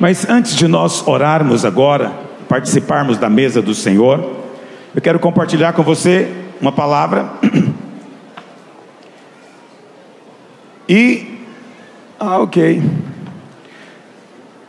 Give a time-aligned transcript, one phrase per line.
[0.00, 2.10] Mas antes de nós orarmos agora,
[2.48, 4.38] participarmos da mesa do Senhor,
[4.94, 6.26] eu quero compartilhar com você
[6.58, 7.30] uma palavra.
[10.88, 11.38] E.
[12.18, 12.82] Ah, ok.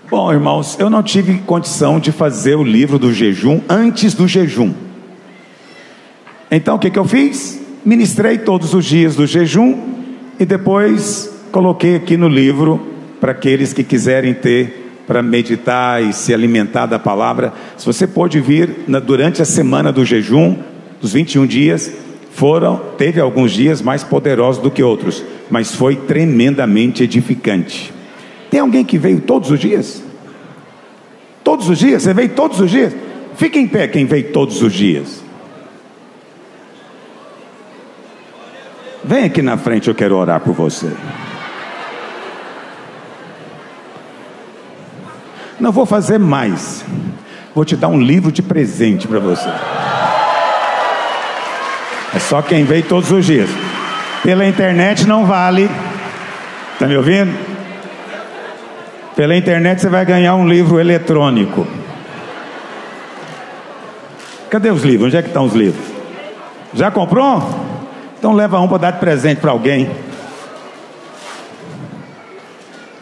[0.10, 4.74] Bom, irmãos, eu não tive condição de fazer o livro do jejum antes do jejum.
[6.52, 7.60] Então o que, que eu fiz?
[7.86, 9.80] Ministrei todos os dias do jejum
[10.38, 12.86] e depois coloquei aqui no livro
[13.22, 14.81] para aqueles que quiserem ter
[15.12, 17.52] para meditar e se alimentar da palavra.
[17.76, 20.56] Se você pode vir na, durante a semana do jejum,
[21.02, 21.92] dos 21 dias,
[22.32, 27.94] foram, teve alguns dias mais poderosos do que outros, mas foi tremendamente edificante.
[28.50, 30.02] Tem alguém que veio todos os dias?
[31.44, 32.04] Todos os dias?
[32.04, 32.96] Você veio todos os dias?
[33.36, 35.22] Fique em pé quem veio todos os dias.
[39.04, 40.88] Vem aqui na frente, eu quero orar por você.
[45.62, 46.84] Não vou fazer mais.
[47.54, 49.48] Vou te dar um livro de presente para você.
[52.16, 53.50] É só quem veio todos os dias.
[54.24, 55.70] Pela internet não vale.
[56.74, 57.32] Está me ouvindo?
[59.16, 61.68] Pela internet você vai ganhar um livro eletrônico.
[64.50, 65.08] Cadê os livros?
[65.08, 65.86] Onde é que estão os livros?
[66.74, 67.40] Já comprou?
[68.18, 69.92] Então leva um para dar de presente para alguém.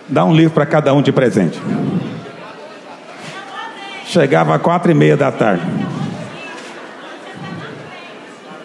[0.09, 1.59] Dá um livro para cada um de presente.
[4.09, 5.61] Chegava às quatro e meia da tarde.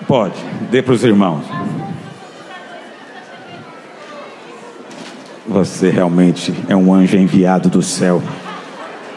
[0.09, 0.37] Pode,
[0.71, 1.45] dê para os irmãos.
[5.47, 8.23] Você realmente é um anjo enviado do céu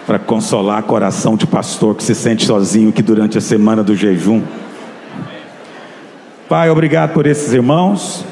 [0.05, 4.43] para consolar coração de pastor que se sente sozinho que durante a semana do jejum.
[6.49, 8.25] Pai, obrigado por esses irmãos,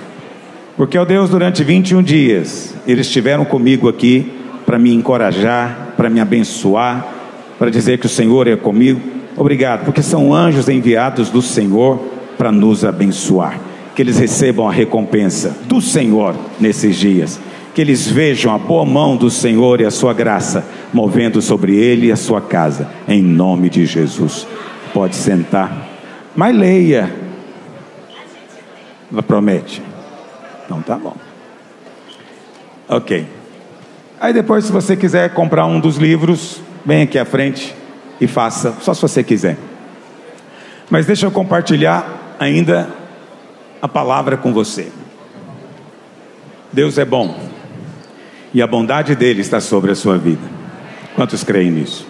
[0.76, 6.20] porque, ó Deus, durante 21 dias eles estiveram comigo aqui para me encorajar, para me
[6.20, 7.15] abençoar,
[7.58, 9.02] para dizer que o Senhor é comigo.
[9.38, 12.00] Obrigado, porque são anjos enviados do Senhor
[12.38, 13.60] para nos abençoar.
[13.96, 17.40] Que eles recebam a recompensa do Senhor nesses dias
[17.76, 22.08] que eles vejam a boa mão do Senhor e a sua graça movendo sobre ele
[22.08, 24.48] e a sua casa, em nome de Jesus.
[24.94, 25.86] Pode sentar,
[26.34, 27.14] mas leia.
[29.28, 29.82] Promete?
[30.64, 31.18] Então tá bom.
[32.88, 33.28] Ok.
[34.22, 37.74] Aí depois, se você quiser comprar um dos livros, vem aqui à frente
[38.22, 39.58] e faça, só se você quiser.
[40.90, 42.90] Mas deixa eu compartilhar ainda
[43.82, 44.92] a palavra com você.
[46.72, 47.40] Deus é bom
[48.54, 50.42] e a bondade dele está sobre a sua vida.
[51.16, 52.08] Quantos creem nisso?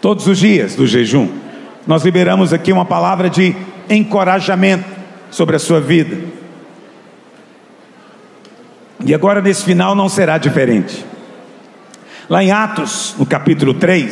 [0.00, 1.28] Todos os dias do jejum,
[1.86, 3.54] nós liberamos aqui uma palavra de
[3.88, 4.88] encorajamento
[5.30, 6.16] sobre a sua vida.
[9.04, 11.04] E agora nesse final não será diferente.
[12.28, 14.10] Lá em Atos, no capítulo 3,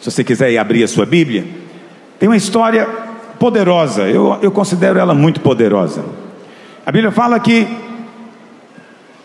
[0.00, 1.46] se você quiser ir abrir a sua Bíblia,
[2.18, 2.86] tem uma história
[3.38, 6.04] poderosa, eu, eu considero ela muito poderosa.
[6.84, 7.66] A Bíblia fala que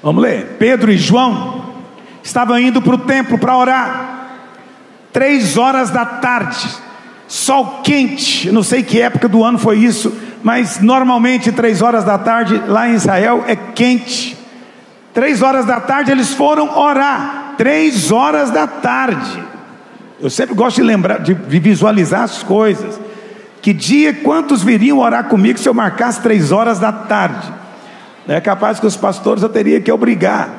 [0.03, 0.55] Vamos ler.
[0.57, 1.73] Pedro e João
[2.23, 4.37] estavam indo para o templo para orar.
[5.13, 6.67] Três horas da tarde,
[7.27, 8.47] sol quente.
[8.47, 12.59] Eu não sei que época do ano foi isso, mas normalmente três horas da tarde
[12.67, 14.35] lá em Israel é quente.
[15.13, 17.40] Três horas da tarde eles foram orar.
[17.61, 19.39] Três horas da tarde.
[20.19, 22.99] Eu sempre gosto de lembrar, de visualizar as coisas.
[23.61, 27.53] Que dia, quantos viriam orar comigo se eu marcasse três horas da tarde?
[28.27, 30.49] É capaz que os pastores eu teria que obrigar,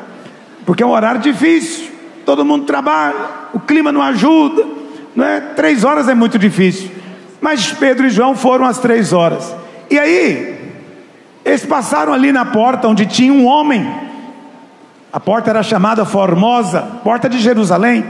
[0.65, 1.91] porque é um horário difícil,
[2.25, 3.17] todo mundo trabalha,
[3.53, 4.65] o clima não ajuda,
[5.17, 5.41] não é?
[5.41, 6.89] Três horas é muito difícil.
[7.41, 9.53] Mas Pedro e João foram às três horas.
[9.91, 10.71] E aí,
[11.45, 14.12] eles passaram ali na porta onde tinha um homem.
[15.13, 18.05] A porta era chamada Formosa, porta de Jerusalém.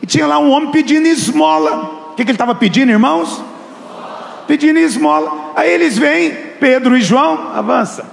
[0.00, 2.10] E tinha lá um homem pedindo esmola.
[2.10, 3.42] O que, ele estava pedindo, irmãos?
[4.46, 5.52] Pedindo esmola.
[5.54, 8.06] Aí eles vêm, Pedro e João, avança.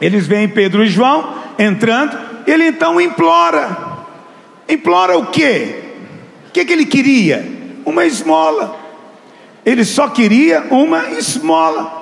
[0.00, 3.76] Eles veem Pedro e João entrando, ele então implora.
[4.68, 5.82] Implora o quê?
[6.48, 7.44] O que, que ele queria?
[7.84, 8.76] Uma esmola.
[9.66, 12.00] Ele só queria uma esmola.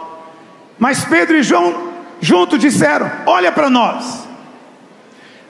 [0.79, 1.91] Mas Pedro e João
[2.21, 4.20] juntos disseram: Olha para nós.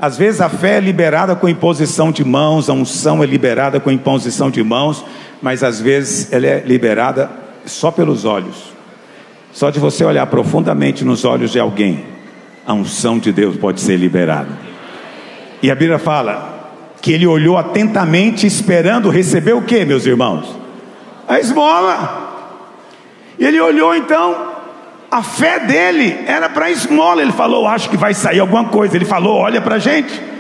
[0.00, 3.91] Às vezes a fé é liberada com imposição de mãos, a unção é liberada com
[3.91, 5.05] imposição de mãos,
[5.43, 7.31] mas às vezes ela é liberada
[7.67, 8.73] só pelos olhos.
[9.52, 12.05] Só de você olhar profundamente nos olhos de alguém
[12.67, 14.49] a unção de Deus pode ser liberada.
[15.62, 16.70] E a Bíblia fala
[17.02, 20.56] que ele olhou atentamente, esperando receber o que, meus irmãos?
[21.26, 22.29] A esmola.
[23.38, 24.50] E ele olhou então,
[25.10, 27.22] a fé dele era para esmola.
[27.22, 28.96] Ele falou: Acho que vai sair alguma coisa.
[28.96, 30.30] Ele falou: Olha para a gente.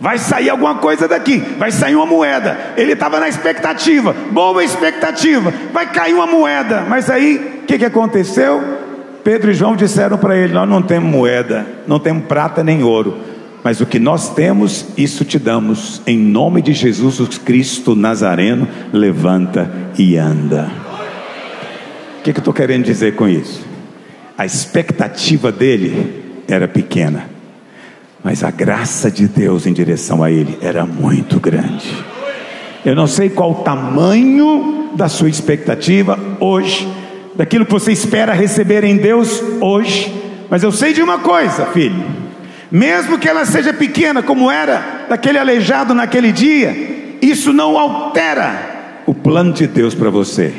[0.00, 2.58] Vai sair alguma coisa daqui, vai sair uma moeda.
[2.76, 6.84] Ele estava na expectativa, boa expectativa, vai cair uma moeda.
[6.88, 8.62] Mas aí, o que, que aconteceu?
[9.22, 13.18] Pedro e João disseram para ele: Nós não temos moeda, não temos prata nem ouro,
[13.62, 16.02] mas o que nós temos, isso te damos.
[16.06, 20.70] Em nome de Jesus Cristo Nazareno, levanta e anda.
[22.18, 23.73] O que, que eu estou querendo dizer com isso?
[24.36, 27.34] A expectativa dele era pequena
[28.24, 31.94] mas a graça de Deus em direção a ele era muito grande.
[32.82, 36.88] Eu não sei qual o tamanho da sua expectativa hoje,
[37.34, 40.10] daquilo que você espera receber em Deus hoje,
[40.48, 42.02] mas eu sei de uma coisa, filho,
[42.70, 49.12] mesmo que ela seja pequena, como era daquele aleijado naquele dia, isso não altera o
[49.12, 50.50] plano de Deus para você.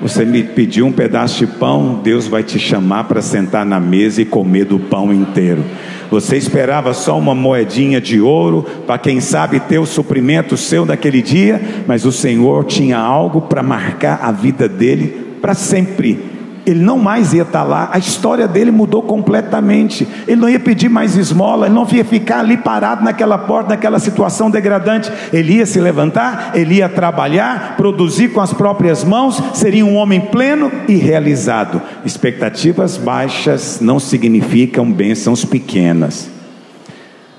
[0.00, 4.20] Você me pediu um pedaço de pão, Deus vai te chamar para sentar na mesa
[4.20, 5.64] e comer do pão inteiro.
[6.10, 11.22] Você esperava só uma moedinha de ouro para quem sabe ter o suprimento seu naquele
[11.22, 16.35] dia, mas o Senhor tinha algo para marcar a vida dele para sempre
[16.66, 20.06] ele não mais ia estar lá, a história dele mudou completamente.
[20.26, 24.00] Ele não ia pedir mais esmola, ele não ia ficar ali parado naquela porta, naquela
[24.00, 25.10] situação degradante.
[25.32, 30.20] Ele ia se levantar, ele ia trabalhar, produzir com as próprias mãos, seria um homem
[30.20, 31.80] pleno e realizado.
[32.04, 36.28] Expectativas baixas não significam bênçãos pequenas.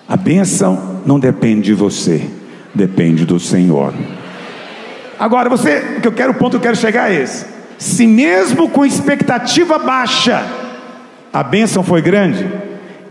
[0.07, 2.21] A bênção não depende de você,
[2.73, 3.93] depende do Senhor.
[5.19, 8.69] Agora, você, que eu quero, o ponto que eu quero chegar é esse se mesmo
[8.69, 10.43] com expectativa baixa,
[11.31, 12.49] a bênção foi grande,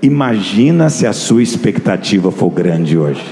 [0.02, 3.24] imagina se a sua expectativa for grande hoje.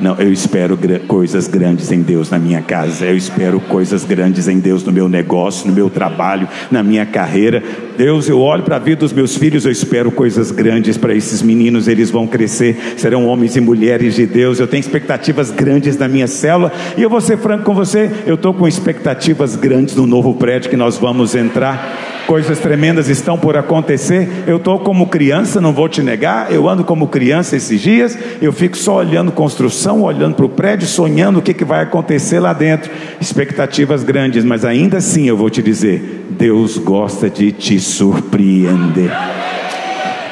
[0.00, 0.78] Não, eu espero
[1.08, 5.08] coisas grandes em Deus na minha casa, eu espero coisas grandes em Deus no meu
[5.08, 7.60] negócio, no meu trabalho, na minha carreira.
[7.96, 11.42] Deus, eu olho para a vida dos meus filhos, eu espero coisas grandes para esses
[11.42, 14.60] meninos, eles vão crescer, serão homens e mulheres de Deus.
[14.60, 18.36] Eu tenho expectativas grandes na minha célula, e eu vou ser franco com você, eu
[18.36, 23.56] estou com expectativas grandes no novo prédio que nós vamos entrar coisas tremendas estão por
[23.56, 24.44] acontecer.
[24.46, 28.52] Eu estou como criança, não vou te negar, eu ando como criança esses dias, eu
[28.52, 32.52] fico só olhando construção, olhando para o prédio, sonhando o que, que vai acontecer lá
[32.52, 32.92] dentro.
[33.18, 39.10] Expectativas grandes, mas ainda assim eu vou te dizer: Deus gosta de te surpreender.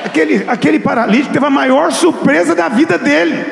[0.04, 3.42] Aquele, aquele paralítico teve a maior surpresa da vida dele.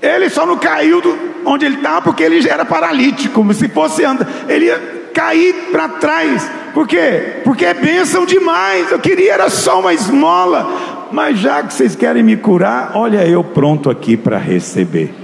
[0.00, 3.66] Ele só não caiu do, onde ele estava porque ele já era paralítico, como se
[3.66, 4.28] fosse andar.
[4.48, 7.40] Ele ia cair para trás por quê?
[7.42, 8.92] Porque é bênção demais.
[8.92, 11.08] Eu queria era só uma esmola.
[11.10, 15.14] Mas já que vocês querem me curar, olha eu pronto aqui para receber.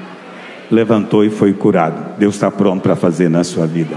[0.71, 2.17] Levantou e foi curado.
[2.19, 3.95] Deus está pronto para fazer na sua vida.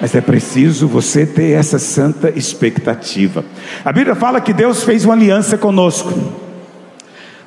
[0.00, 3.44] Mas é preciso você ter essa santa expectativa.
[3.84, 6.14] A Bíblia fala que Deus fez uma aliança conosco.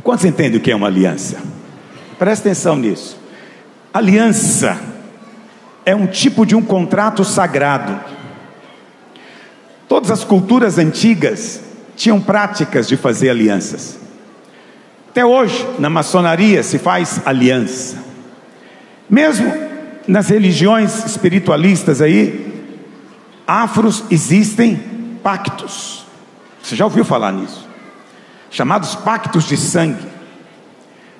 [0.03, 1.37] Quantos entendem o que é uma aliança?
[2.19, 3.17] Presta atenção nisso.
[3.93, 4.77] Aliança
[5.85, 8.14] é um tipo de um contrato sagrado
[9.87, 11.61] Todas as culturas antigas
[11.95, 13.97] tinham práticas de fazer alianças.
[15.09, 17.97] Até hoje, na maçonaria se faz aliança.
[19.09, 19.53] Mesmo
[20.07, 22.53] nas religiões espiritualistas aí,
[23.47, 24.75] afros existem
[25.23, 26.05] pactos.
[26.61, 27.67] Você já ouviu falar nisso?
[28.49, 30.05] Chamados pactos de sangue.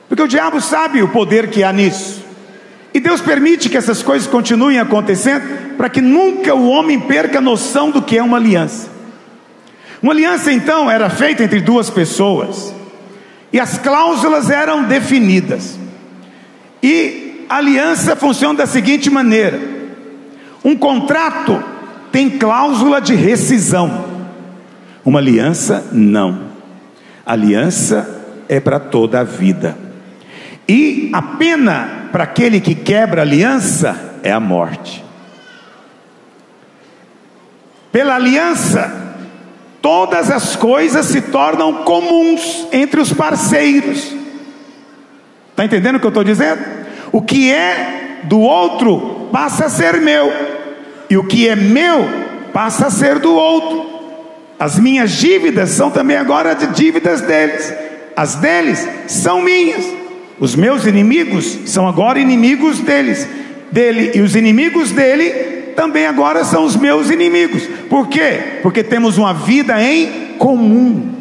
[0.09, 2.24] Porque o diabo sabe o poder que há nisso.
[2.95, 7.41] E Deus permite que essas coisas continuem acontecendo para que nunca o homem perca a
[7.41, 8.87] noção do que é uma aliança.
[10.01, 12.73] Uma aliança então era feita entre duas pessoas
[13.51, 15.77] e as cláusulas eram definidas.
[16.81, 19.59] E a aliança funciona da seguinte maneira:
[20.63, 21.61] um contrato
[22.13, 24.05] tem cláusula de rescisão,
[25.03, 26.43] uma aliança não.
[27.25, 29.84] aliança é para toda a vida.
[30.67, 35.03] E a pena para aquele que quebra aliança é a morte.
[37.91, 39.17] Pela aliança,
[39.81, 44.13] todas as coisas se tornam comuns entre os parceiros.
[45.51, 46.61] Está entendendo o que eu estou dizendo?
[47.11, 50.31] O que é do outro passa a ser meu,
[51.09, 52.05] e o que é meu
[52.51, 53.95] passa a ser do outro.
[54.59, 57.73] As minhas dívidas são também agora de dívidas deles,
[58.15, 59.94] as deles são minhas.
[60.39, 63.27] Os meus inimigos são agora inimigos deles,
[63.71, 65.29] dele, e os inimigos dele
[65.75, 67.63] também agora são os meus inimigos.
[67.89, 68.59] Por quê?
[68.61, 71.13] Porque temos uma vida em comum.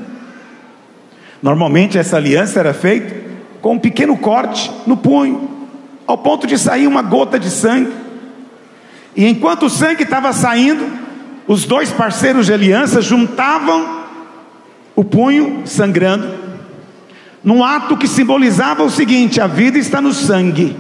[1.43, 3.15] Normalmente essa aliança era feita
[3.61, 5.49] com um pequeno corte no punho,
[6.07, 7.93] ao ponto de sair uma gota de sangue.
[9.17, 10.87] E enquanto o sangue estava saindo,
[11.47, 14.05] os dois parceiros de aliança juntavam
[14.97, 16.44] o punho sangrando
[17.45, 20.77] num ato que simbolizava o seguinte: a vida está no sangue,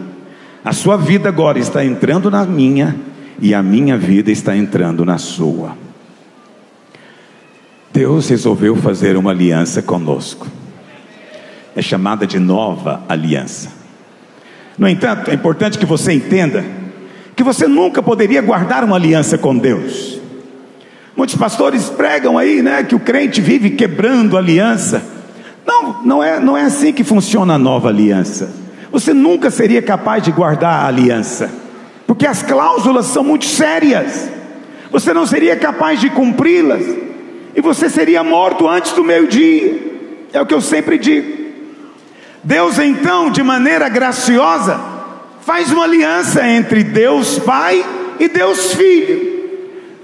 [0.64, 2.96] a sua vida agora está entrando na minha,
[3.38, 5.76] e a minha vida está entrando na sua.
[7.92, 10.48] Deus resolveu fazer uma aliança conosco,
[11.76, 13.70] é chamada de nova aliança.
[14.76, 16.64] No entanto, é importante que você entenda
[17.36, 20.20] que você nunca poderia guardar uma aliança com Deus.
[21.16, 25.13] Muitos pastores pregam aí, né, que o crente vive quebrando aliança.
[25.66, 28.52] Não, não é, não é assim que funciona a nova aliança.
[28.92, 31.50] Você nunca seria capaz de guardar a aliança,
[32.06, 34.30] porque as cláusulas são muito sérias.
[34.90, 36.84] Você não seria capaz de cumpri-las,
[37.56, 39.94] e você seria morto antes do meio-dia.
[40.32, 41.44] É o que eu sempre digo.
[42.42, 44.78] Deus, então, de maneira graciosa,
[45.40, 47.84] faz uma aliança entre Deus Pai
[48.20, 49.34] e Deus Filho.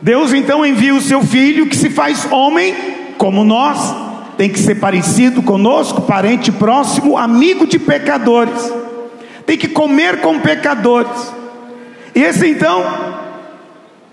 [0.00, 2.74] Deus então envia o seu filho que se faz homem
[3.18, 3.94] como nós,
[4.40, 8.72] tem que ser parecido conosco, parente próximo, amigo de pecadores,
[9.44, 11.30] tem que comer com pecadores.
[12.14, 12.82] E esse então,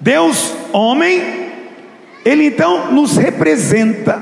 [0.02, 1.22] Deus homem,
[2.26, 4.22] ele então nos representa.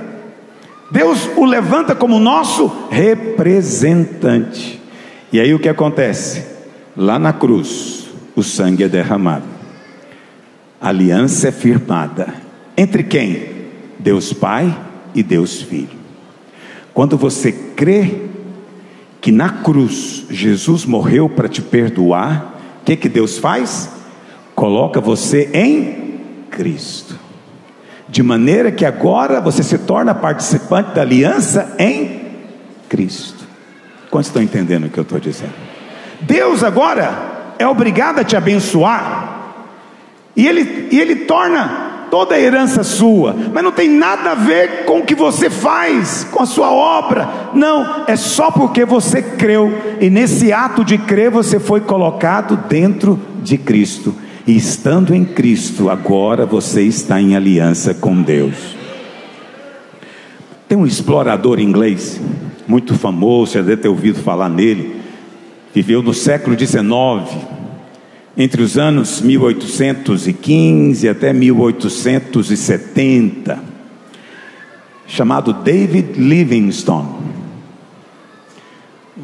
[0.91, 4.79] Deus o levanta como nosso representante.
[5.33, 6.45] E aí o que acontece?
[6.95, 9.55] Lá na cruz, o sangue é derramado
[10.79, 12.27] aliança é firmada.
[12.77, 13.47] Entre quem?
[13.97, 14.84] Deus Pai
[15.15, 15.97] e Deus Filho.
[16.93, 18.21] Quando você crê
[19.21, 23.89] que na cruz Jesus morreu para te perdoar, o que, que Deus faz?
[24.53, 26.19] Coloca você em
[26.51, 27.15] Cristo.
[28.07, 32.21] De maneira que agora você se torna participante da aliança em
[32.87, 33.43] Cristo.
[34.11, 35.53] Quantos estão entendendo o que eu estou dizendo?
[36.21, 39.35] Deus agora é obrigado a te abençoar
[40.35, 44.85] e ele, e ele torna toda a herança sua, mas não tem nada a ver
[44.85, 49.71] com o que você faz, com a sua obra, não, é só porque você creu,
[49.99, 54.13] e nesse ato de crer você foi colocado dentro de Cristo,
[54.47, 58.75] e estando em Cristo, agora você está em aliança com Deus.
[60.67, 62.19] Tem um explorador inglês,
[62.67, 65.01] muito famoso, você deve ter ouvido falar nele,
[65.73, 66.83] viveu no século XIX,
[68.37, 73.63] entre os anos 1815 até 1870,
[75.07, 77.07] chamado David Livingstone.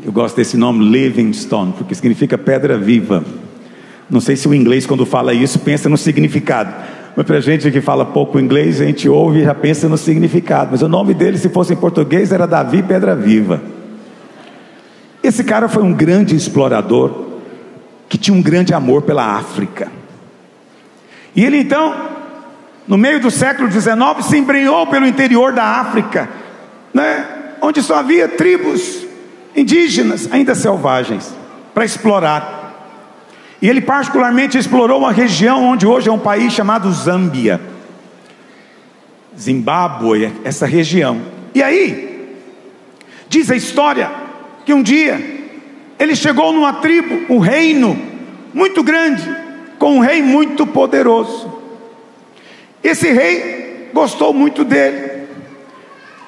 [0.03, 3.25] Eu gosto desse nome Livingstone, porque significa pedra viva.
[4.09, 6.73] Não sei se o inglês, quando fala isso, pensa no significado.
[7.15, 10.69] Mas para gente que fala pouco inglês, a gente ouve e já pensa no significado.
[10.71, 13.61] Mas o nome dele, se fosse em português, era Davi Pedra Viva.
[15.21, 17.30] Esse cara foi um grande explorador,
[18.11, 19.89] que tinha um grande amor pela África.
[21.33, 22.09] E ele então,
[22.85, 23.89] no meio do século XIX,
[24.21, 26.27] se embrenhou pelo interior da África,
[26.93, 27.25] né,
[27.61, 29.05] onde só havia tribos
[29.55, 31.33] indígenas, ainda selvagens,
[31.73, 33.07] para explorar.
[33.61, 37.61] E ele particularmente explorou uma região onde hoje é um país chamado Zâmbia,
[39.39, 41.21] Zimbábue, essa região.
[41.55, 42.35] E aí,
[43.29, 44.11] diz a história
[44.65, 45.40] que um dia
[46.01, 47.95] ele chegou numa tribo, um reino
[48.51, 49.23] muito grande,
[49.77, 51.53] com um rei muito poderoso.
[52.83, 55.27] Esse rei gostou muito dele,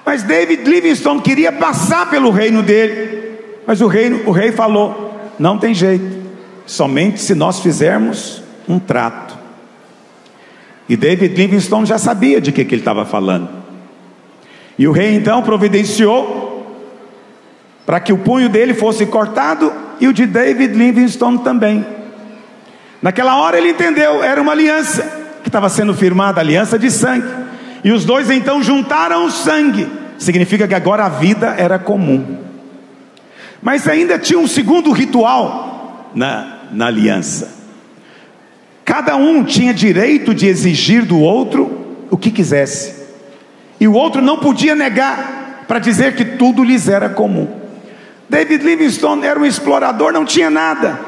[0.05, 5.57] mas David Livingstone queria passar pelo reino dele, mas o, reino, o rei falou: não
[5.57, 6.21] tem jeito,
[6.67, 9.35] somente se nós fizermos um trato.
[10.87, 13.49] E David Livingstone já sabia de que, que ele estava falando.
[14.77, 16.52] E o rei então providenciou
[17.85, 21.85] para que o punho dele fosse cortado e o de David Livingstone também.
[23.01, 25.03] Naquela hora ele entendeu, era uma aliança
[25.41, 27.27] que estava sendo firmada, aliança de sangue.
[27.83, 32.37] E os dois então juntaram o sangue, significa que agora a vida era comum.
[33.61, 37.63] Mas ainda tinha um segundo ritual na, na aliança.
[38.85, 43.03] Cada um tinha direito de exigir do outro o que quisesse,
[43.79, 47.62] e o outro não podia negar para dizer que tudo lhes era comum.
[48.29, 50.99] David Livingstone era um explorador, não tinha nada.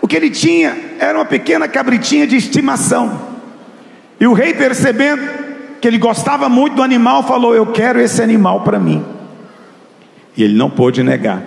[0.00, 3.28] O que ele tinha era uma pequena cabritinha de estimação.
[4.18, 5.22] E o rei, percebendo
[5.80, 9.04] que ele gostava muito do animal, falou: Eu quero esse animal para mim.
[10.36, 11.42] E ele não pôde negar.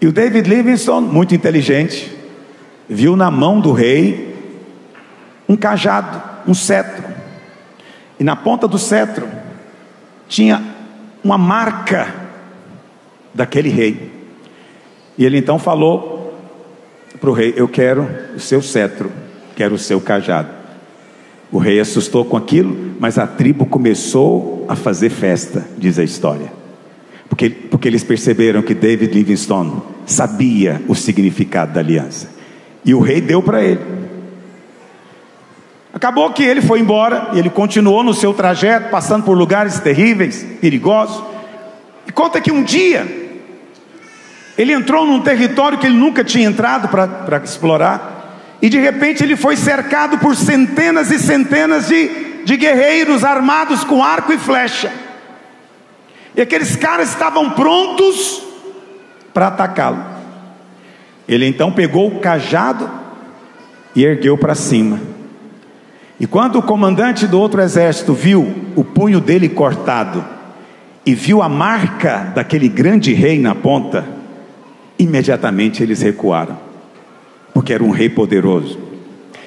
[0.00, 2.12] E o David Livingstone, muito inteligente,
[2.88, 4.36] viu na mão do rei
[5.48, 7.04] um cajado, um cetro.
[8.18, 9.28] E na ponta do cetro
[10.28, 10.62] tinha
[11.22, 12.21] uma marca
[13.34, 14.10] daquele rei.
[15.16, 16.34] E ele então falou
[17.20, 19.10] para o rei: Eu quero o seu cetro,
[19.54, 20.48] quero o seu cajado.
[21.50, 26.50] O rei assustou com aquilo, mas a tribo começou a fazer festa, diz a história.
[27.28, 32.30] Porque, porque eles perceberam que David Livingstone sabia o significado da aliança.
[32.84, 33.80] E o rei deu para ele.
[35.92, 40.44] Acabou que ele foi embora e ele continuou no seu trajeto, passando por lugares terríveis,
[40.60, 41.22] perigosos.
[42.06, 43.21] E conta que um dia
[44.56, 48.58] ele entrou num território que ele nunca tinha entrado para explorar.
[48.60, 54.02] E de repente ele foi cercado por centenas e centenas de, de guerreiros armados com
[54.02, 54.92] arco e flecha.
[56.36, 58.42] E aqueles caras estavam prontos
[59.34, 60.04] para atacá-lo.
[61.28, 62.90] Ele então pegou o cajado
[63.96, 65.00] e ergueu para cima.
[66.20, 70.24] E quando o comandante do outro exército viu o punho dele cortado
[71.04, 74.21] e viu a marca daquele grande rei na ponta,
[74.98, 76.56] imediatamente eles recuaram,
[77.52, 78.78] porque era um rei poderoso.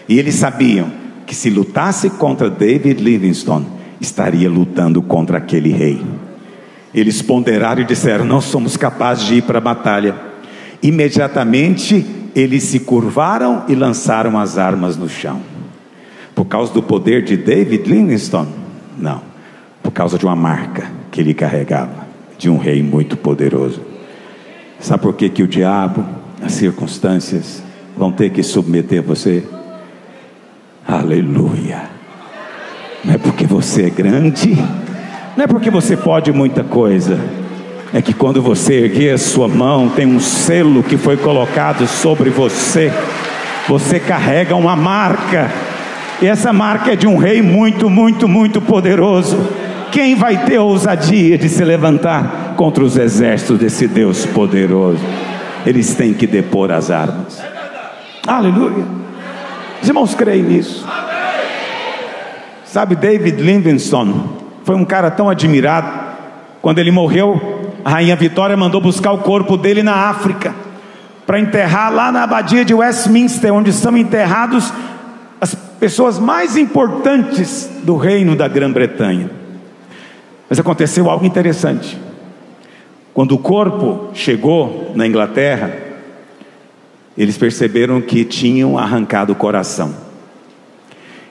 [0.08, 0.92] E eles sabiam
[1.25, 3.66] que se lutasse contra David Livingstone,
[4.00, 6.02] estaria lutando contra aquele rei.
[6.94, 10.16] Eles ponderaram e disseram: Não somos capazes de ir para a batalha.
[10.82, 15.42] Imediatamente eles se curvaram e lançaram as armas no chão.
[16.36, 18.50] Por causa do poder de David Livingstone?
[18.98, 19.22] Não,
[19.82, 22.06] por causa de uma marca que ele carregava,
[22.38, 23.82] de um rei muito poderoso.
[24.86, 26.06] Sabe por que, que o diabo,
[26.44, 27.63] as circunstâncias,
[27.98, 29.44] vão ter que submeter você?
[30.88, 31.89] Aleluia.
[33.04, 34.56] Não é porque você é grande,
[35.36, 37.20] não é porque você pode muita coisa,
[37.92, 42.30] é que quando você erguer a sua mão, tem um selo que foi colocado sobre
[42.30, 42.94] você,
[43.68, 45.51] você carrega uma marca
[46.22, 49.50] e essa marca é de um rei muito, muito, muito poderoso.
[49.92, 55.03] Quem vai ter ousadia de se levantar contra os exércitos desse Deus poderoso?
[55.65, 57.41] Eles têm que depor as armas.
[58.25, 58.85] Aleluia.
[59.81, 60.85] Os irmãos creem nisso.
[62.65, 64.21] Sabe, David Livingstone
[64.63, 66.05] foi um cara tão admirado.
[66.62, 70.53] Quando ele morreu, a rainha Vitória mandou buscar o corpo dele na África
[71.25, 74.71] para enterrar lá na abadia de Westminster, onde estão enterrados
[75.79, 79.29] pessoas mais importantes do reino da Grã-Bretanha.
[80.50, 82.00] Mas aconteceu algo interessante.
[83.16, 85.74] Quando o corpo chegou na Inglaterra,
[87.18, 89.96] eles perceberam que tinham arrancado o coração.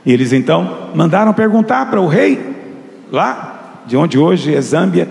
[0.07, 2.41] E eles então mandaram perguntar para o rei,
[3.13, 5.07] lá de onde hoje é Zâmbia,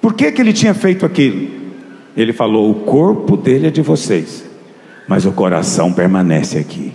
[0.00, 1.46] por que, que ele tinha feito aquilo.
[2.16, 4.46] Ele falou: O corpo dele é de vocês,
[5.06, 6.94] mas o coração permanece aqui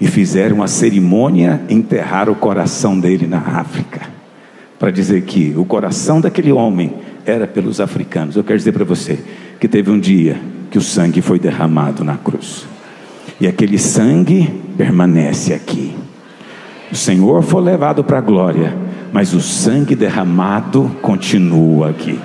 [0.00, 4.02] e fizeram uma cerimônia enterrar o coração dele na África,
[4.78, 6.94] para dizer que o coração daquele homem
[7.26, 8.36] era pelos africanos.
[8.36, 9.18] Eu quero dizer para você
[9.58, 12.66] que teve um dia que o sangue foi derramado na cruz,
[13.40, 15.94] e aquele sangue permanece aqui.
[16.90, 18.76] O Senhor foi levado para a glória,
[19.12, 22.18] mas o sangue derramado continua aqui.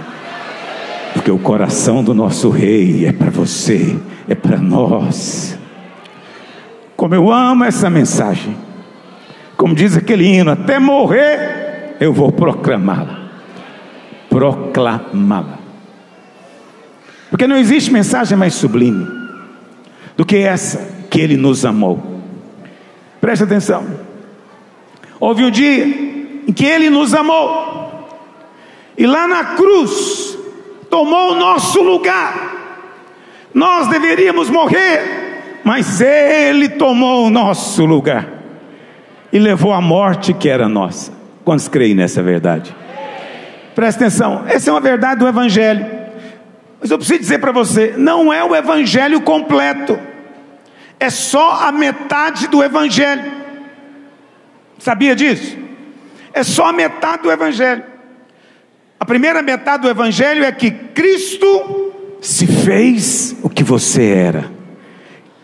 [1.14, 3.96] Porque o coração do nosso rei é para você,
[4.28, 5.58] é para nós.
[6.96, 8.56] Como eu amo essa mensagem.
[9.58, 13.19] Como diz aquele hino, até morrer eu vou proclamá-la.
[14.40, 15.60] Proclamá-la.
[17.30, 19.06] Porque não existe mensagem mais sublime
[20.16, 22.22] do que essa que ele nos amou.
[23.20, 23.86] Preste atenção.
[25.20, 25.86] Houve um dia
[26.48, 28.08] em que ele nos amou.
[28.98, 30.38] E lá na cruz
[30.90, 32.56] tomou o nosso lugar.
[33.54, 35.20] Nós deveríamos morrer
[35.70, 38.28] mas Ele tomou o nosso lugar
[39.32, 41.12] e levou a morte que era nossa.
[41.44, 42.76] Quantos creem nessa verdade?
[43.80, 45.86] Presta atenção, essa é uma verdade do Evangelho.
[46.82, 49.98] Mas eu preciso dizer para você: não é o Evangelho completo,
[51.00, 53.32] é só a metade do Evangelho.
[54.80, 55.58] Sabia disso?
[56.34, 57.82] É só a metade do Evangelho.
[59.00, 64.52] A primeira metade do Evangelho é que Cristo se fez o que você era.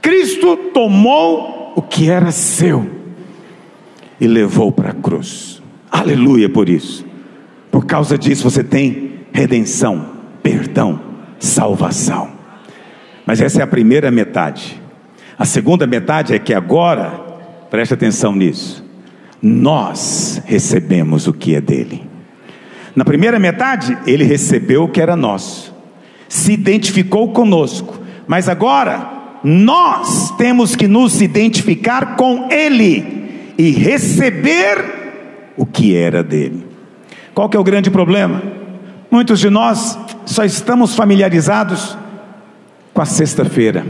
[0.02, 2.86] Cristo tomou o que era seu
[4.20, 5.64] e levou para a cruz.
[5.90, 7.15] Aleluia por isso.
[7.76, 10.12] Por causa disso você tem redenção,
[10.42, 10.98] perdão,
[11.38, 12.30] salvação.
[13.26, 14.82] Mas essa é a primeira metade.
[15.38, 17.10] A segunda metade é que agora,
[17.70, 18.82] preste atenção nisso,
[19.42, 22.08] nós recebemos o que é dele.
[22.96, 25.76] Na primeira metade, ele recebeu o que era nosso,
[26.30, 35.66] se identificou conosco, mas agora nós temos que nos identificar com Ele e receber o
[35.66, 36.65] que era dele.
[37.36, 38.42] Qual que é o grande problema?
[39.12, 41.98] Muitos de nós só estamos familiarizados
[42.94, 43.86] com a sexta-feira.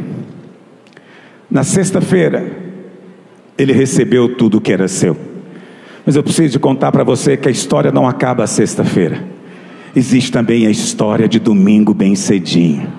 [1.49, 2.51] Na sexta-feira,
[3.55, 5.15] ele recebeu tudo o que era seu.
[6.03, 9.23] Mas eu preciso contar para você que a história não acaba sexta-feira.
[9.95, 12.91] existe também a história de domingo bem cedinho.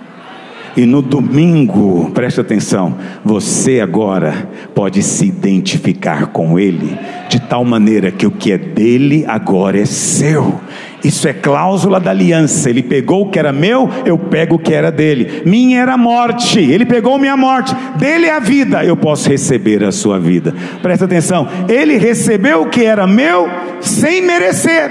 [0.76, 6.98] E no domingo, preste atenção, você agora pode se identificar com Ele,
[7.30, 10.60] de tal maneira que o que é dele agora é seu.
[11.02, 12.68] Isso é cláusula da aliança.
[12.68, 15.42] Ele pegou o que era meu, eu pego o que era dele.
[15.46, 17.74] Minha era a morte, ele pegou minha morte.
[17.96, 20.54] Dele é a vida, eu posso receber a sua vida.
[20.82, 23.48] Presta atenção, ele recebeu o que era meu
[23.80, 24.90] sem merecer.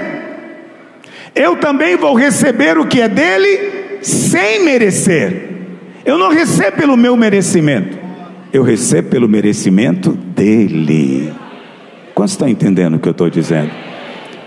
[1.32, 5.55] Eu também vou receber o que é dele sem merecer.
[6.06, 7.98] Eu não recebo pelo meu merecimento,
[8.52, 11.34] eu recebo pelo merecimento dele.
[12.14, 13.72] Quantos estão entendendo o que eu estou dizendo?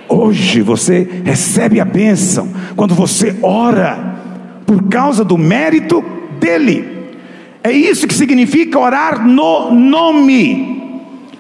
[0.08, 4.16] Hoje você recebe a bênção quando você ora
[4.66, 6.02] por causa do mérito
[6.40, 7.10] dele.
[7.62, 10.82] É isso que significa orar no nome.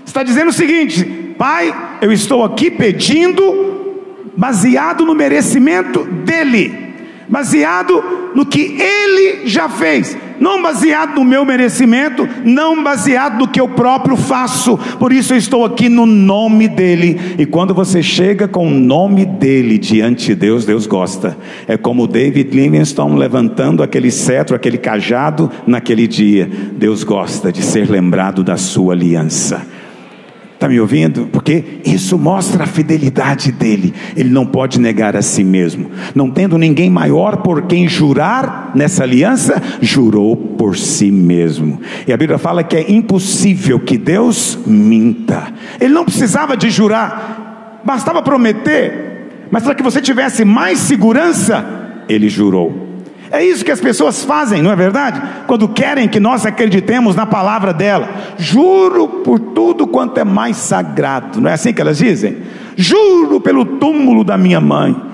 [0.06, 1.06] Está dizendo o seguinte:
[1.38, 3.94] Pai, eu estou aqui pedindo
[4.36, 6.89] baseado no merecimento dele
[7.30, 13.60] baseado no que Ele já fez, não baseado no meu merecimento, não baseado no que
[13.60, 14.78] eu próprio faço.
[14.98, 17.36] Por isso eu estou aqui no nome dEle.
[17.38, 21.38] E quando você chega com o nome dEle diante de Deus, Deus gosta.
[21.68, 26.50] É como David Livingstone levantando aquele cetro, aquele cajado naquele dia.
[26.74, 29.79] Deus gosta de ser lembrado da sua aliança.
[30.60, 31.30] Está me ouvindo?
[31.32, 33.94] Porque isso mostra a fidelidade dele.
[34.14, 35.90] Ele não pode negar a si mesmo.
[36.14, 41.80] Não tendo ninguém maior por quem jurar nessa aliança, jurou por si mesmo.
[42.06, 45.48] E a Bíblia fala que é impossível que Deus minta.
[45.80, 49.48] Ele não precisava de jurar, bastava prometer.
[49.50, 52.89] Mas para que você tivesse mais segurança, ele jurou.
[53.32, 55.22] É isso que as pessoas fazem, não é verdade?
[55.46, 58.10] Quando querem que nós acreditemos na palavra dela.
[58.38, 61.40] Juro por tudo quanto é mais sagrado.
[61.40, 62.38] Não é assim que elas dizem?
[62.76, 65.10] Juro pelo túmulo da minha mãe.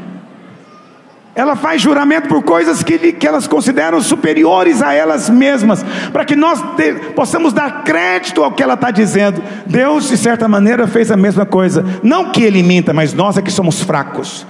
[1.35, 6.33] Ela faz juramento por coisas que, que elas consideram superiores a elas mesmas, para que
[6.33, 9.43] nós de, possamos dar crédito ao que ela está dizendo.
[9.65, 11.85] Deus, de certa maneira, fez a mesma coisa.
[12.01, 14.47] Não que ele minta, mas nós é que somos fracos.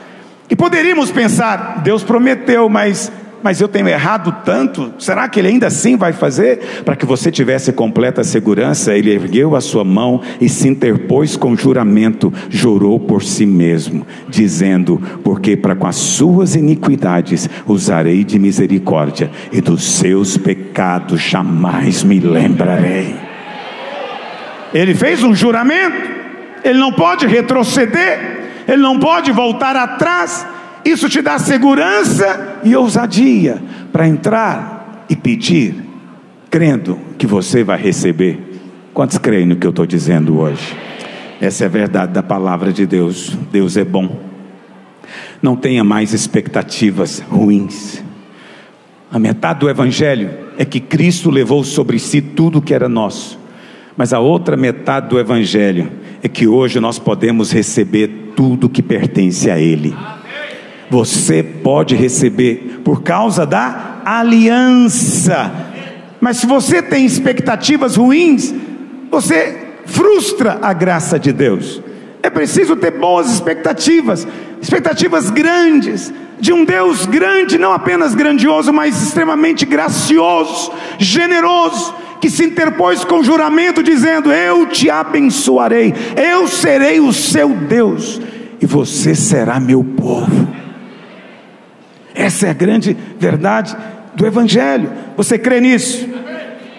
[0.47, 3.11] E poderíamos pensar, Deus prometeu, mas
[3.45, 6.81] mas eu tenho errado tanto, será que ele ainda assim vai fazer?
[6.83, 11.55] Para que você tivesse completa segurança, ele ergueu a sua mão e se interpôs com
[11.55, 19.29] juramento, jurou por si mesmo, dizendo: Porque para com as suas iniquidades usarei de misericórdia,
[19.51, 23.15] e dos seus pecados jamais me lembrarei.
[24.73, 26.09] Ele fez um juramento,
[26.63, 30.47] ele não pode retroceder, ele não pode voltar atrás,
[30.85, 33.59] isso te dá segurança e ousadia
[33.91, 35.75] para entrar e pedir,
[36.51, 38.39] crendo que você vai receber.
[38.93, 40.77] Quantos creem no que eu estou dizendo hoje?
[41.41, 43.35] Essa é a verdade da palavra de Deus.
[43.51, 44.19] Deus é bom.
[45.41, 48.03] Não tenha mais expectativas ruins.
[49.11, 53.39] A metade do Evangelho é que Cristo levou sobre si tudo que era nosso.
[53.97, 59.49] Mas a outra metade do Evangelho é que hoje nós podemos receber tudo que pertence
[59.49, 59.95] a Ele
[60.95, 65.51] você pode receber por causa da aliança.
[66.21, 68.53] Mas se você tem expectativas ruins,
[69.11, 71.81] você frustra a graça de Deus.
[72.23, 74.25] É preciso ter boas expectativas,
[74.61, 82.45] expectativas grandes, de um Deus grande, não apenas grandioso, mas extremamente gracioso, generoso, que se
[82.45, 88.21] interpôs com juramento, dizendo: Eu te abençoarei, eu serei o seu Deus,
[88.61, 90.54] e você será meu povo.
[92.15, 93.75] Essa é a grande verdade
[94.15, 94.89] do Evangelho.
[95.17, 96.07] Você crê nisso?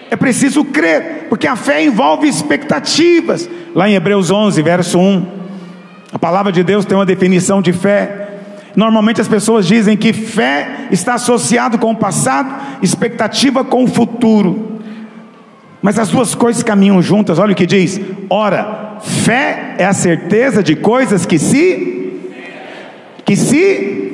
[0.09, 3.49] É preciso crer, porque a fé envolve expectativas.
[3.75, 5.27] Lá em Hebreus 11, verso 1,
[6.11, 8.27] a palavra de Deus tem uma definição de fé.
[8.75, 14.79] Normalmente as pessoas dizem que fé está associado com o passado, expectativa com o futuro.
[15.81, 17.37] Mas as duas coisas caminham juntas.
[17.39, 21.93] Olha o que diz: ora, fé é a certeza de coisas que se
[23.25, 24.06] que se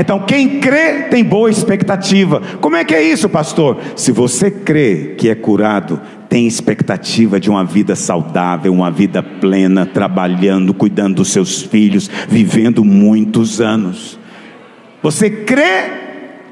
[0.00, 2.40] então, quem crê tem boa expectativa.
[2.58, 3.76] Como é que é isso, pastor?
[3.94, 9.84] Se você crê que é curado, tem expectativa de uma vida saudável, uma vida plena,
[9.84, 14.18] trabalhando, cuidando dos seus filhos, vivendo muitos anos.
[15.02, 16.00] Você crê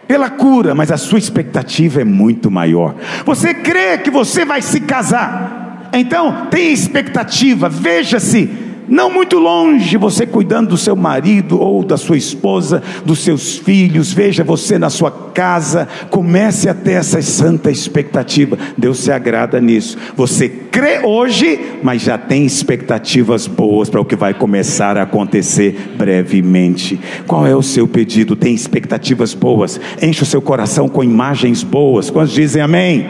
[0.06, 2.96] pela cura, mas a sua expectativa é muito maior.
[3.24, 9.96] Você crê que você vai se casar, então tem expectativa, veja se não muito longe,
[9.96, 14.90] você cuidando do seu marido ou da sua esposa, dos seus filhos, veja você na
[14.90, 18.58] sua casa, comece a ter essa santa expectativa.
[18.76, 19.98] Deus se agrada nisso.
[20.16, 25.94] Você crê hoje, mas já tem expectativas boas para o que vai começar a acontecer
[25.96, 26.98] brevemente.
[27.26, 28.36] Qual é o seu pedido?
[28.36, 29.80] Tem expectativas boas?
[30.00, 32.10] Enche o seu coração com imagens boas.
[32.10, 33.06] Quantos dizem amém?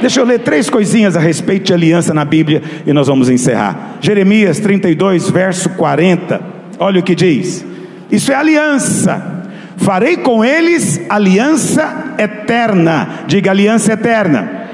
[0.00, 3.96] Deixa eu ler três coisinhas a respeito de aliança na Bíblia e nós vamos encerrar.
[4.00, 6.40] Jeremias 32, verso 40.
[6.78, 7.64] Olha o que diz:
[8.10, 9.44] Isso é aliança.
[9.76, 13.24] Farei com eles aliança eterna.
[13.26, 14.64] Diga aliança eterna.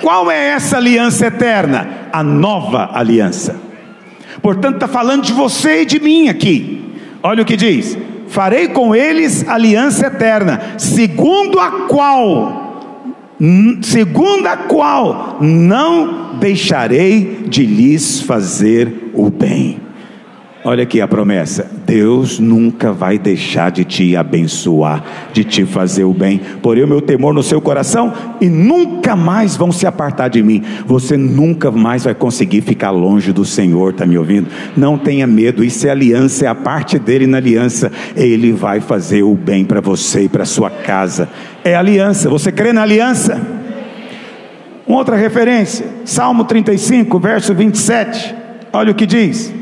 [0.00, 1.88] Qual é essa aliança eterna?
[2.12, 3.56] A nova aliança.
[4.40, 6.94] Portanto, está falando de você e de mim aqui.
[7.22, 12.67] Olha o que diz: Farei com eles aliança eterna, segundo a qual
[13.82, 19.87] segundo a qual não deixarei de lhes fazer o bem.
[20.68, 25.02] Olha aqui a promessa: Deus nunca vai deixar de te abençoar,
[25.32, 26.42] de te fazer o bem.
[26.60, 30.62] Porém, o meu temor no seu coração e nunca mais vão se apartar de mim.
[30.84, 34.48] Você nunca mais vai conseguir ficar longe do Senhor, está me ouvindo?
[34.76, 37.90] Não tenha medo, isso é aliança, é a parte dele na aliança.
[38.14, 41.30] Ele vai fazer o bem para você e para sua casa.
[41.64, 42.28] É aliança.
[42.28, 43.40] Você crê na aliança?
[44.86, 48.34] Uma outra referência, Salmo 35, verso 27.
[48.70, 49.56] Olha o que diz.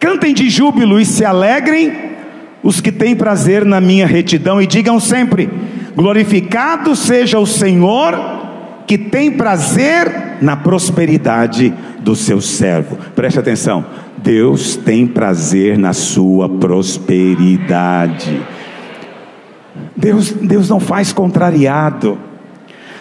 [0.00, 2.10] Cantem de júbilo e se alegrem
[2.62, 5.50] os que têm prazer na minha retidão, e digam sempre:
[5.94, 8.14] Glorificado seja o Senhor,
[8.86, 12.96] que tem prazer na prosperidade do seu servo.
[13.14, 13.84] Preste atenção:
[14.16, 18.40] Deus tem prazer na sua prosperidade.
[19.94, 22.18] Deus, Deus não faz contrariado.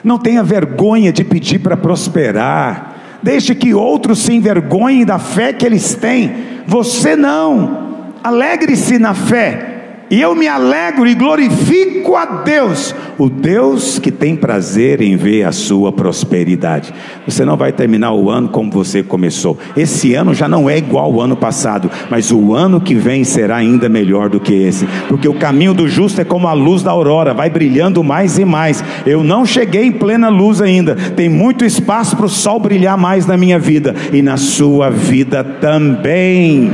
[0.03, 2.88] Não tenha vergonha de pedir para prosperar.
[3.21, 7.89] Deixe que outros se envergonhem da fé que eles têm você não.
[8.23, 9.68] Alegre-se na fé.
[10.11, 15.43] E eu me alegro e glorifico a Deus, o Deus que tem prazer em ver
[15.43, 16.91] a sua prosperidade.
[17.27, 19.55] Você não vai terminar o ano como você começou.
[19.77, 23.57] Esse ano já não é igual ao ano passado, mas o ano que vem será
[23.57, 26.89] ainda melhor do que esse, porque o caminho do justo é como a luz da
[26.89, 28.83] aurora, vai brilhando mais e mais.
[29.05, 33.27] Eu não cheguei em plena luz ainda, tem muito espaço para o sol brilhar mais
[33.27, 36.71] na minha vida e na sua vida também.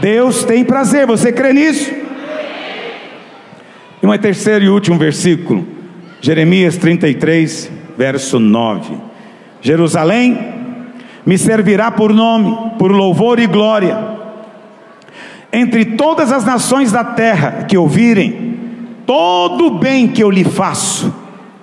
[0.00, 2.01] Deus tem prazer, você crê nisso?
[4.02, 5.64] E um terceiro e último versículo,
[6.20, 8.94] Jeremias 33, verso 9:
[9.60, 10.36] Jerusalém
[11.24, 13.96] me servirá por nome, por louvor e glória,
[15.52, 18.56] entre todas as nações da terra que ouvirem
[19.06, 21.14] todo o bem que eu lhe faço,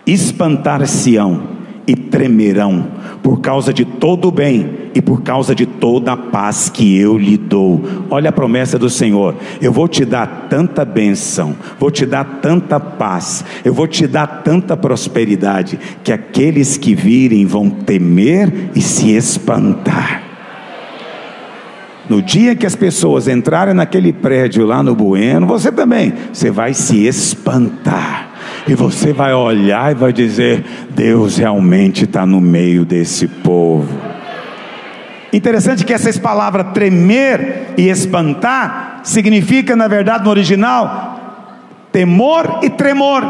[0.08, 1.43] espantar-se-ão
[1.86, 2.88] e tremerão
[3.21, 7.17] por causa de todo o bem e por causa de toda a paz que eu
[7.17, 7.82] lhe dou.
[8.10, 12.80] Olha a promessa do Senhor: eu vou te dar tanta bênção, vou te dar tanta
[12.80, 19.12] paz, eu vou te dar tanta prosperidade, que aqueles que virem vão temer e se
[19.12, 20.23] espantar.
[22.10, 26.73] No dia que as pessoas entrarem naquele prédio lá no Bueno, você também, você vai
[26.73, 28.30] se espantar
[28.67, 34.09] e você vai olhar e vai dizer: Deus realmente está no meio desse povo.
[35.32, 41.50] Interessante que essas palavras tremer e espantar significa, na verdade, no original,
[41.92, 43.24] temor e tremor.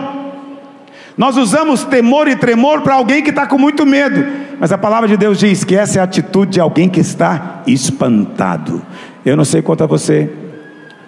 [1.18, 4.26] Nós usamos temor e tremor para alguém que está com muito medo,
[4.58, 7.62] mas a palavra de Deus diz que essa é a atitude de alguém que está
[7.68, 8.82] espantado.
[9.26, 10.30] Eu não sei quanto a você,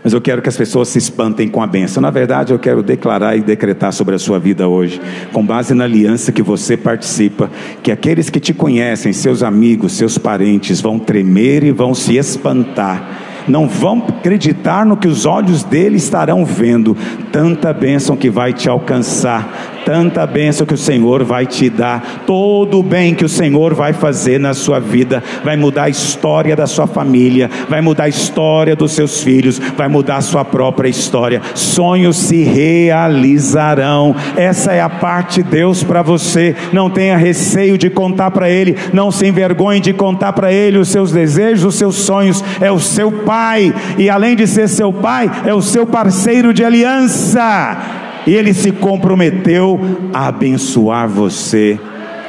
[0.03, 2.01] mas eu quero que as pessoas se espantem com a benção.
[2.01, 4.99] Na verdade, eu quero declarar e decretar sobre a sua vida hoje,
[5.31, 7.49] com base na aliança que você participa,
[7.83, 13.19] que aqueles que te conhecem, seus amigos, seus parentes, vão tremer e vão se espantar.
[13.47, 16.95] Não vão acreditar no que os olhos dele estarão vendo,
[17.31, 22.79] tanta bênção que vai te alcançar, tanta bênção que o Senhor vai te dar, todo
[22.79, 26.65] o bem que o Senhor vai fazer na sua vida, vai mudar a história da
[26.65, 31.41] sua família, vai mudar a história dos seus filhos, vai mudar a sua própria história.
[31.53, 34.15] Sonhos se realizarão.
[34.37, 36.55] Essa é a parte de Deus para você.
[36.71, 40.87] Não tenha receio de contar para Ele, não se envergonhe de contar para Ele os
[40.87, 42.41] seus desejos, os seus sonhos.
[42.61, 46.63] É o seu Pai, e além de ser seu Pai, é o seu parceiro de
[46.63, 49.79] aliança ele se comprometeu
[50.13, 51.79] a abençoar você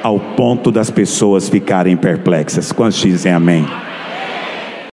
[0.03, 2.73] ao ponto das pessoas ficarem perplexas.
[2.73, 3.67] Quantos dizem amém?